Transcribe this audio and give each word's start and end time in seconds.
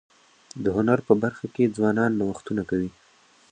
د 0.63 0.65
هنر 0.75 0.99
په 1.07 1.13
برخه 1.23 1.45
کي 1.55 1.63
ځوانان 1.75 2.11
نوښتونه 2.19 2.63
کوي. 2.69 2.89